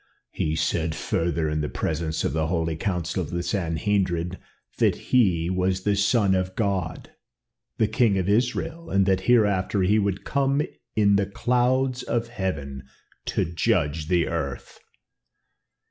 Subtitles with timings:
[0.31, 4.31] "He said further in the presence of the holy Council of the Sanhedrim
[4.79, 7.11] that he was the Son of God,
[7.77, 10.63] the King of Israel, and that hereafter he would come
[10.95, 12.81] in the clouds of heaven
[13.27, 14.79] to judge the earth."